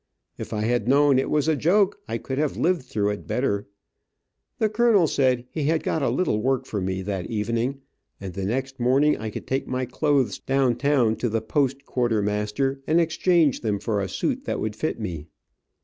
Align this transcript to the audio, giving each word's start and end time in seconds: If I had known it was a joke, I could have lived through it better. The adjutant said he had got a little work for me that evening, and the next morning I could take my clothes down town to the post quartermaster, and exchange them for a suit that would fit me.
If 0.35 0.51
I 0.51 0.61
had 0.61 0.87
known 0.87 1.19
it 1.19 1.29
was 1.29 1.47
a 1.47 1.55
joke, 1.55 1.99
I 2.07 2.17
could 2.17 2.39
have 2.39 2.57
lived 2.57 2.81
through 2.81 3.11
it 3.11 3.27
better. 3.27 3.67
The 4.57 4.65
adjutant 4.65 5.09
said 5.09 5.45
he 5.51 5.65
had 5.65 5.83
got 5.83 6.01
a 6.01 6.09
little 6.09 6.41
work 6.41 6.65
for 6.65 6.81
me 6.81 7.03
that 7.03 7.27
evening, 7.29 7.81
and 8.19 8.33
the 8.33 8.45
next 8.47 8.79
morning 8.79 9.15
I 9.17 9.29
could 9.29 9.45
take 9.45 9.67
my 9.67 9.85
clothes 9.85 10.39
down 10.39 10.77
town 10.77 11.17
to 11.17 11.29
the 11.29 11.39
post 11.43 11.85
quartermaster, 11.85 12.81
and 12.87 12.99
exchange 12.99 13.61
them 13.61 13.77
for 13.77 14.01
a 14.01 14.09
suit 14.09 14.45
that 14.45 14.59
would 14.59 14.75
fit 14.75 14.99
me. 14.99 15.27